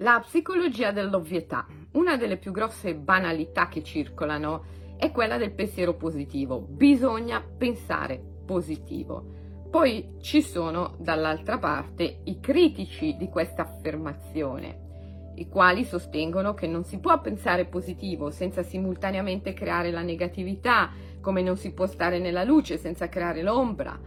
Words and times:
La 0.00 0.20
psicologia 0.20 0.92
dell'ovvietà. 0.92 1.66
Una 1.92 2.18
delle 2.18 2.36
più 2.36 2.52
grosse 2.52 2.94
banalità 2.94 3.68
che 3.68 3.82
circolano 3.82 4.64
è 4.98 5.10
quella 5.10 5.38
del 5.38 5.52
pensiero 5.52 5.94
positivo. 5.94 6.60
Bisogna 6.60 7.40
pensare 7.40 8.22
positivo. 8.44 9.64
Poi 9.70 10.16
ci 10.20 10.42
sono 10.42 10.96
dall'altra 10.98 11.56
parte 11.56 12.20
i 12.24 12.40
critici 12.40 13.16
di 13.16 13.30
questa 13.30 13.62
affermazione, 13.62 15.32
i 15.36 15.48
quali 15.48 15.82
sostengono 15.82 16.52
che 16.52 16.66
non 16.66 16.84
si 16.84 16.98
può 16.98 17.18
pensare 17.22 17.64
positivo 17.64 18.30
senza 18.30 18.62
simultaneamente 18.62 19.54
creare 19.54 19.90
la 19.90 20.02
negatività, 20.02 20.90
come 21.22 21.40
non 21.40 21.56
si 21.56 21.72
può 21.72 21.86
stare 21.86 22.18
nella 22.18 22.44
luce 22.44 22.76
senza 22.76 23.08
creare 23.08 23.40
l'ombra. 23.40 23.98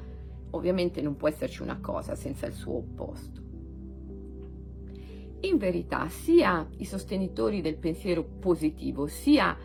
Ovviamente 0.52 1.02
non 1.02 1.16
può 1.16 1.28
esserci 1.28 1.64
una 1.64 1.80
cosa 1.82 2.14
senza 2.14 2.46
il 2.46 2.54
suo 2.54 2.78
opposto. 2.78 3.49
In 5.42 5.58
verità, 5.58 6.10
sia 6.10 6.68
i 6.78 6.86
sostenitori 6.86 7.62
del 7.62 7.78
pensiero 7.78 8.24
positivo, 8.24 9.08
sia 9.08 9.58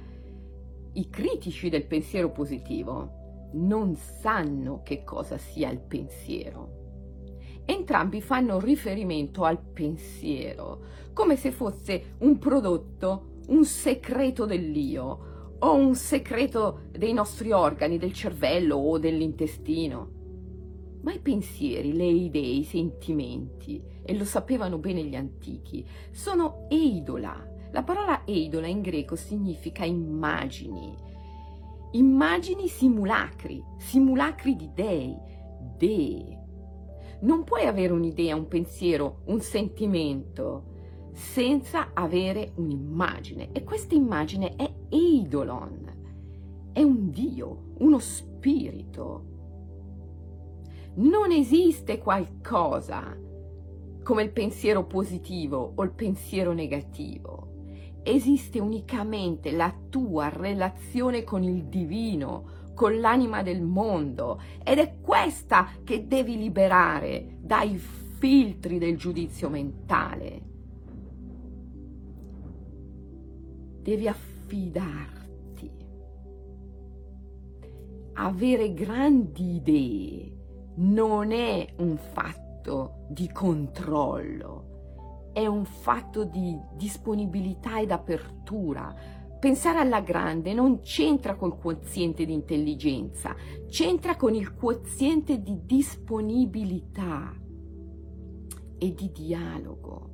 i 0.93 1.11
critici 1.11 1.69
del 1.69 1.85
pensiero 1.85 2.31
positivo 2.31 3.23
non 3.55 3.95
sanno 3.97 4.83
che 4.85 5.03
cosa 5.03 5.37
sia 5.37 5.71
il 5.71 5.81
pensiero. 5.81 6.83
Entrambi 7.65 8.21
fanno 8.21 8.61
riferimento 8.61 9.45
al 9.45 9.59
pensiero 9.59 10.83
come 11.13 11.37
se 11.37 11.51
fosse 11.51 12.15
un 12.19 12.39
prodotto, 12.39 13.41
un 13.49 13.65
segreto 13.65 14.45
dell'io 14.45 15.57
o 15.59 15.75
un 15.75 15.95
segreto 15.95 16.83
dei 16.91 17.13
nostri 17.13 17.53
organi, 17.53 17.97
del 17.97 18.13
cervello 18.13 18.77
o 18.77 18.99
dell'intestino. 18.99 20.23
Ma 21.05 21.13
i 21.13 21.21
pensieri, 21.21 21.93
le 21.93 22.07
idee, 22.07 22.57
i 22.57 22.65
sentimenti, 22.65 23.83
e 24.03 24.17
lo 24.17 24.25
sapevano 24.25 24.79
bene 24.79 25.05
gli 25.05 25.15
antichi, 25.15 25.87
sono 26.11 26.67
eidola. 26.71 27.53
La 27.73 27.83
parola 27.83 28.25
eidola 28.25 28.69
in 28.69 28.81
greco 28.81 29.15
significa 29.15 29.85
immagini, 29.85 30.97
immagini 31.93 32.69
simulacri, 32.69 33.63
simulacri 33.77 34.57
di 34.57 34.71
dei, 34.73 35.15
dei. 35.77 36.39
Non 37.21 37.45
puoi 37.45 37.67
avere 37.67 37.93
un'idea, 37.93 38.35
un 38.35 38.49
pensiero, 38.49 39.21
un 39.27 39.41
sentimento 39.41 40.73
senza 41.13 41.91
avere 41.93 42.53
un'immagine 42.55 43.51
e 43.53 43.63
questa 43.63 43.95
immagine 43.95 44.57
è 44.57 44.73
eidolon, 44.89 46.71
è 46.73 46.83
un 46.83 47.11
dio, 47.11 47.75
uno 47.79 47.99
spirito 47.99 49.33
non 50.97 51.33
esiste 51.33 51.99
qualcosa 51.99 53.17
come 54.03 54.23
il 54.23 54.31
pensiero 54.31 54.85
positivo 54.85 55.73
o 55.75 55.83
il 55.83 55.91
pensiero 55.91 56.53
negativo. 56.53 57.53
Esiste 58.03 58.61
unicamente 58.61 59.51
la 59.51 59.75
tua 59.89 60.29
relazione 60.29 61.25
con 61.25 61.43
il 61.43 61.65
divino, 61.65 62.73
con 62.75 63.01
l'anima 63.01 63.43
del 63.43 63.63
mondo 63.63 64.41
ed 64.63 64.79
è 64.79 64.97
questa 65.01 65.69
che 65.83 66.07
devi 66.07 66.37
liberare 66.37 67.39
dai 67.41 67.77
filtri 67.79 68.79
del 68.79 68.97
giudizio 68.97 69.49
mentale. 69.49 70.43
Devi 73.81 74.07
affidarti, 74.07 75.71
avere 78.15 78.75
grandi 78.75 79.55
idee 79.57 80.43
non 80.77 81.31
è 81.31 81.67
un 81.79 81.97
fatto 81.97 83.07
di 83.09 83.31
controllo, 83.31 85.31
è 85.33 85.47
un 85.47 85.65
fatto 85.65 86.25
di 86.25 86.59
disponibilità 86.75 87.81
ed 87.81 87.91
apertura. 87.91 88.95
Pensare 89.39 89.79
alla 89.79 90.01
grande 90.01 90.55
non 90.55 90.81
c'entra 90.81 91.35
col 91.35 91.59
quoziente 91.59 92.25
di 92.25 92.33
intelligenza, 92.33 93.37
c'entra 93.69 94.17
con 94.17 94.35
il 94.35 94.55
quoziente 94.55 95.43
di 95.43 95.61
disponibilità 95.65 97.35
e 98.79 98.95
di 98.95 99.13
dialogo. 99.13 100.13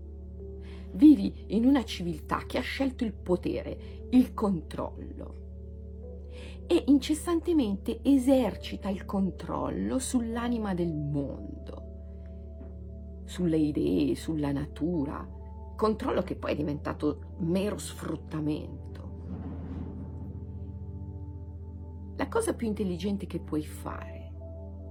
Vivi 0.93 1.45
in 1.49 1.65
una 1.65 1.85
civiltà 1.85 2.43
che 2.47 2.59
ha 2.59 2.63
scelto 2.63 3.05
il 3.05 3.13
potere, 3.13 4.09
il 4.11 4.35
controllo 4.35 5.50
e 6.71 6.85
incessantemente 6.87 7.99
esercita 8.05 8.89
il 8.89 9.05
controllo 9.05 9.99
sull'anima 9.99 10.73
del 10.73 10.95
mondo, 10.95 13.23
sulle 13.25 13.57
idee, 13.57 14.15
sulla 14.15 14.53
natura, 14.53 15.29
controllo 15.75 16.23
che 16.23 16.37
poi 16.37 16.53
è 16.53 16.55
diventato 16.55 17.35
mero 17.39 17.77
sfruttamento. 17.77 18.99
La 22.15 22.29
cosa 22.29 22.55
più 22.55 22.69
intelligente 22.69 23.27
che 23.27 23.41
puoi 23.41 23.67
fare 23.67 24.33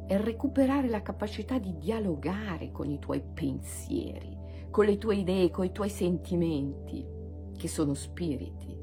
è 0.05 0.17
recuperare 0.17 0.89
la 0.89 1.01
capacità 1.01 1.59
di 1.59 1.77
dialogare 1.77 2.71
con 2.71 2.89
i 2.89 2.99
tuoi 2.99 3.21
pensieri, 3.21 4.37
con 4.69 4.83
le 4.83 4.97
tue 4.97 5.15
idee, 5.15 5.49
con 5.49 5.63
i 5.63 5.71
tuoi 5.71 5.89
sentimenti, 5.89 7.07
che 7.55 7.69
sono 7.69 7.93
spiriti. 7.93 8.77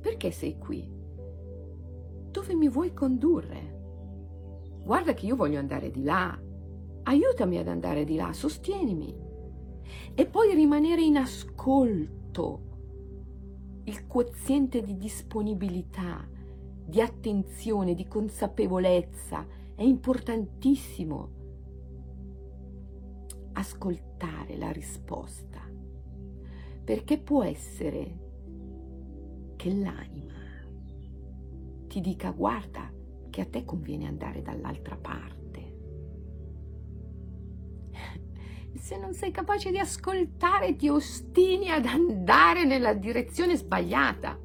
Perché 0.00 0.32
sei 0.32 0.58
qui? 0.58 0.98
Dove 2.30 2.54
mi 2.54 2.68
vuoi 2.68 2.92
condurre? 2.92 3.78
Guarda 4.84 5.14
che 5.14 5.26
io 5.26 5.36
voglio 5.36 5.58
andare 5.58 5.90
di 5.90 6.02
là, 6.02 6.38
aiutami 7.04 7.58
ad 7.58 7.68
andare 7.68 8.04
di 8.04 8.16
là, 8.16 8.32
sostienimi. 8.32 9.14
E 10.14 10.26
poi 10.26 10.54
rimanere 10.54 11.02
in 11.02 11.16
ascolto, 11.16 12.68
il 13.84 14.06
quoziente 14.06 14.82
di 14.82 14.96
disponibilità, 14.96 16.26
di 16.84 17.00
attenzione, 17.00 17.94
di 17.94 18.06
consapevolezza 18.06 19.46
è 19.74 19.82
importantissimo. 19.82 21.38
Ascoltare 23.52 24.56
la 24.56 24.70
risposta, 24.70 25.60
perché 26.84 27.18
può 27.18 27.42
essere 27.42 28.28
che 29.56 29.74
l'anima 29.74 30.29
ti 31.90 32.00
dica 32.00 32.30
guarda 32.30 32.88
che 33.30 33.40
a 33.40 33.46
te 33.46 33.64
conviene 33.64 34.06
andare 34.06 34.42
dall'altra 34.42 34.96
parte. 34.96 35.78
Se 38.78 38.96
non 38.96 39.12
sei 39.12 39.32
capace 39.32 39.72
di 39.72 39.78
ascoltare, 39.80 40.76
ti 40.76 40.88
ostini 40.88 41.68
ad 41.68 41.86
andare 41.86 42.64
nella 42.64 42.94
direzione 42.94 43.56
sbagliata. 43.56 44.38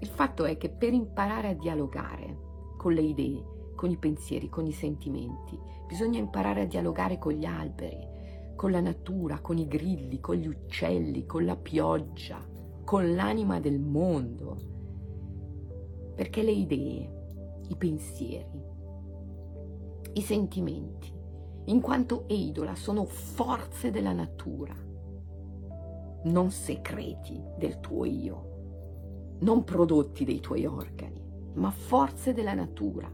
Il 0.00 0.06
fatto 0.06 0.44
è 0.44 0.56
che 0.56 0.68
per 0.68 0.92
imparare 0.92 1.48
a 1.48 1.54
dialogare 1.54 2.36
con 2.76 2.92
le 2.92 3.00
idee, 3.00 3.72
con 3.74 3.90
i 3.90 3.96
pensieri, 3.96 4.48
con 4.48 4.66
i 4.66 4.72
sentimenti, 4.72 5.58
bisogna 5.84 6.20
imparare 6.20 6.60
a 6.60 6.66
dialogare 6.66 7.18
con 7.18 7.32
gli 7.32 7.44
alberi, 7.44 8.06
con 8.54 8.70
la 8.70 8.80
natura, 8.80 9.40
con 9.40 9.58
i 9.58 9.66
grilli, 9.66 10.20
con 10.20 10.36
gli 10.36 10.46
uccelli, 10.46 11.26
con 11.26 11.44
la 11.44 11.56
pioggia, 11.56 12.56
con 12.88 13.14
l'anima 13.14 13.60
del 13.60 13.80
mondo, 13.80 14.56
perché 16.14 16.42
le 16.42 16.52
idee, 16.52 17.60
i 17.68 17.76
pensieri, 17.76 18.64
i 20.14 20.22
sentimenti, 20.22 21.12
in 21.66 21.82
quanto 21.82 22.26
eidola, 22.28 22.74
sono 22.74 23.04
forze 23.04 23.90
della 23.90 24.14
natura, 24.14 24.74
non 26.22 26.50
segreti 26.50 27.38
del 27.58 27.78
tuo 27.80 28.06
io, 28.06 29.36
non 29.40 29.64
prodotti 29.64 30.24
dei 30.24 30.40
tuoi 30.40 30.64
organi, 30.64 31.22
ma 31.56 31.70
forze 31.70 32.32
della 32.32 32.54
natura. 32.54 33.12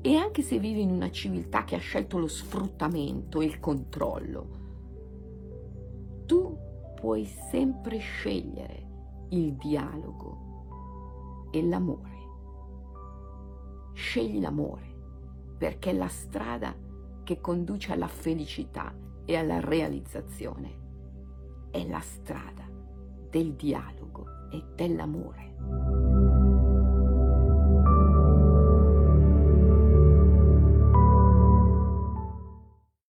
E 0.00 0.14
anche 0.14 0.40
se 0.40 0.58
vivi 0.58 0.80
in 0.80 0.90
una 0.90 1.10
civiltà 1.10 1.64
che 1.64 1.74
ha 1.74 1.80
scelto 1.80 2.16
lo 2.16 2.28
sfruttamento 2.28 3.42
e 3.42 3.44
il 3.44 3.60
controllo, 3.60 4.57
puoi 6.98 7.24
sempre 7.24 7.98
scegliere 7.98 8.86
il 9.30 9.54
dialogo 9.54 11.46
e 11.52 11.64
l'amore. 11.64 12.16
Scegli 13.92 14.40
l'amore 14.40 14.96
perché 15.56 15.90
è 15.90 15.94
la 15.94 16.08
strada 16.08 16.74
che 17.22 17.40
conduce 17.40 17.92
alla 17.92 18.08
felicità 18.08 18.92
e 19.24 19.36
alla 19.36 19.60
realizzazione. 19.60 20.86
È 21.70 21.86
la 21.86 22.00
strada 22.00 22.64
del 23.30 23.54
dialogo 23.54 24.26
e 24.50 24.64
dell'amore. 24.74 25.97